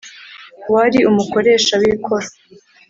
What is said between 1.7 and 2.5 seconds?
w ikoro